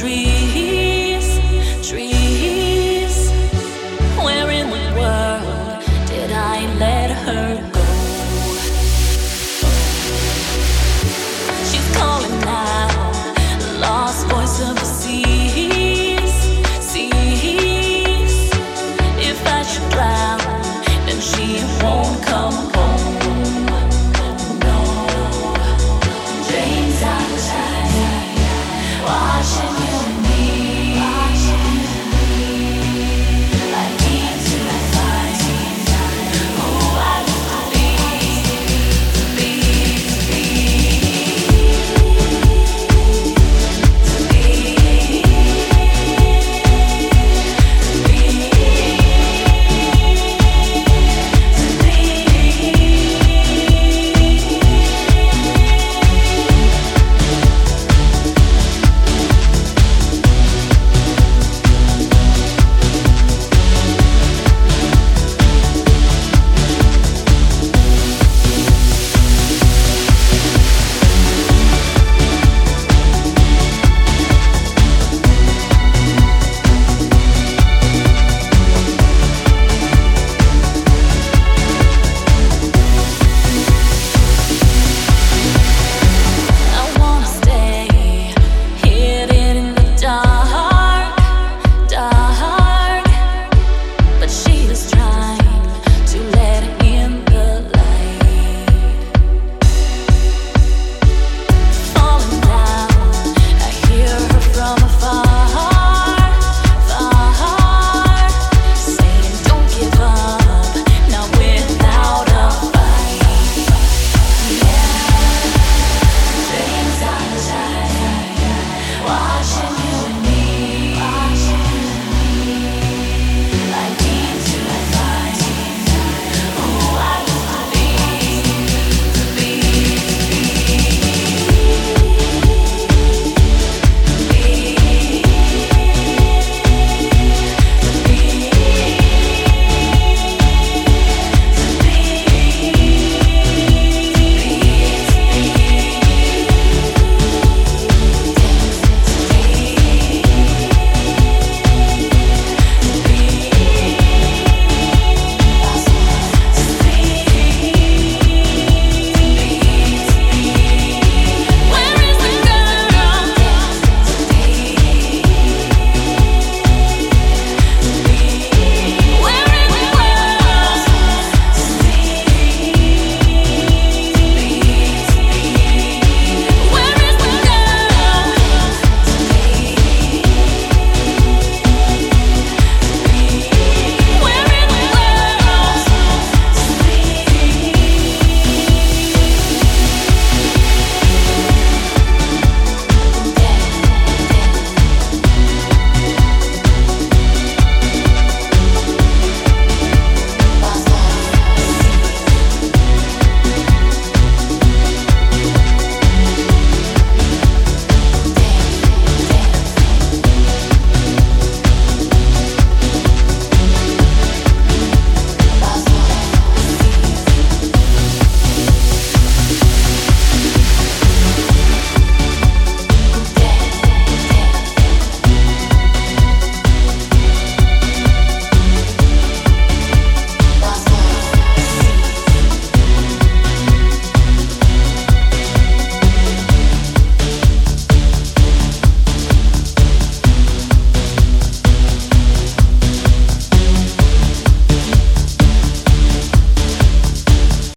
tree 0.00 0.99